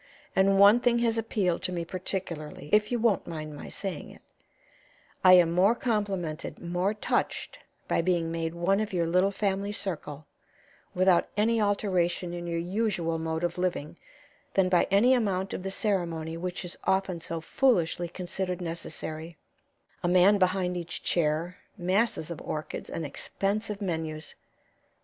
[0.35, 4.23] And one thing has appealed to me particularly, if you won't mind my saying it:
[5.23, 10.25] I am more complimented, more touched, by being made one of your little family circle,
[10.95, 13.95] without any alteration in your usual mode of living,
[14.55, 19.37] than by any amount of the ceremony which is often so foolishly considered necessary
[20.01, 24.33] a man behind each chair, masses of orchids, and expensive menus."